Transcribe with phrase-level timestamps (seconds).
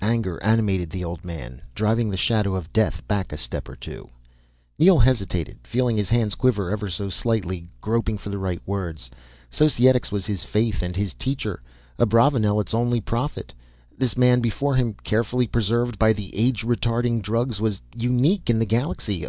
[0.00, 4.10] Anger animated the old man, driving the shadow of death back a step or two.
[4.76, 9.08] Neel hesitated, feeling his hands quiver ever so slightly, groping for the right words.
[9.50, 11.62] Societics was his faith, and his teacher,
[11.96, 13.52] Abravanel, its only prophet.
[13.96, 18.66] This man before him, carefully preserved by the age retarding drugs, was unique in the
[18.66, 19.16] galaxy.